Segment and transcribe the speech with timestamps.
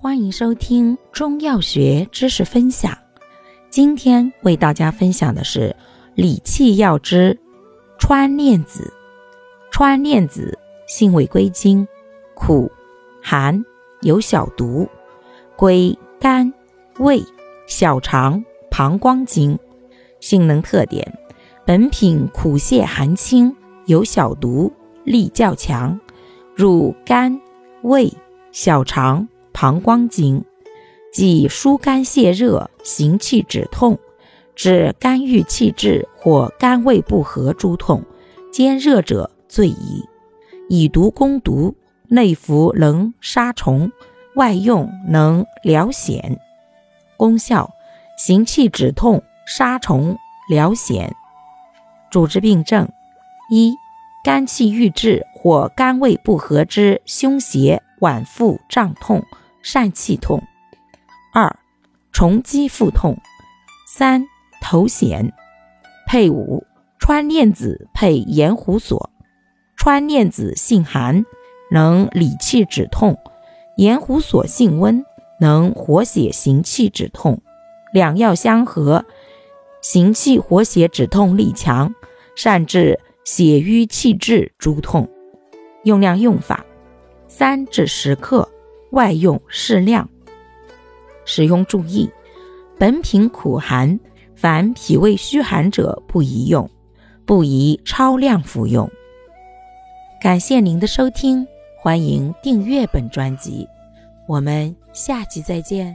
[0.00, 2.96] 欢迎收听中药学知识分享。
[3.68, 5.74] 今天为大家分享的是
[6.14, 7.36] 理气药之
[7.98, 8.94] 川链子。
[9.72, 10.56] 川链子
[10.86, 11.84] 性味归经：
[12.36, 12.70] 苦、
[13.20, 13.64] 寒，
[14.02, 14.88] 有小毒，
[15.56, 16.54] 归肝、
[17.00, 17.20] 胃、
[17.66, 19.58] 小肠、膀胱经。
[20.20, 21.12] 性能特点：
[21.66, 23.52] 本品苦泻寒清，
[23.86, 24.72] 有小毒，
[25.02, 25.98] 力较强，
[26.54, 27.40] 入肝、
[27.82, 28.12] 胃、
[28.52, 29.26] 小肠。
[29.52, 30.44] 膀胱经，
[31.12, 33.98] 即疏肝泄热、行气止痛，
[34.54, 38.04] 治肝郁气滞或肝胃不和诸痛，
[38.52, 40.04] 兼热者最宜。
[40.68, 41.74] 以毒攻毒，
[42.08, 43.90] 内服能杀虫，
[44.34, 46.36] 外用能疗癣。
[47.16, 47.70] 功效：
[48.16, 50.16] 行气止痛、杀虫、
[50.48, 51.10] 疗癣。
[52.10, 52.88] 主治病症：
[53.50, 53.74] 一、
[54.22, 59.24] 肝气郁滞或肝胃不和之胸胁、脘腹胀痛。
[59.60, 60.42] 疝气痛，
[61.34, 61.54] 二
[62.12, 63.18] 虫积腹痛，
[63.86, 64.24] 三
[64.62, 65.30] 头癣。
[66.06, 66.64] 配伍
[66.98, 69.10] 川链子配盐胡索。
[69.76, 71.26] 川链子性寒，
[71.70, 73.14] 能理气止痛；
[73.76, 75.04] 盐胡索性温，
[75.40, 77.42] 能活血行气止痛。
[77.92, 79.04] 两药相合，
[79.82, 81.94] 行气活血止痛力强，
[82.36, 85.08] 善治血瘀气滞诸痛。
[85.84, 86.64] 用量用法：
[87.28, 88.48] 三至十克。
[88.90, 90.08] 外用适量。
[91.26, 92.08] 使用注意：
[92.78, 94.00] 本品苦寒，
[94.34, 96.70] 凡脾胃虚寒者不宜用，
[97.26, 98.90] 不宜超量服用。
[100.22, 101.46] 感谢您的收听，
[101.78, 103.68] 欢迎订阅本专辑，
[104.26, 105.94] 我们下期再见。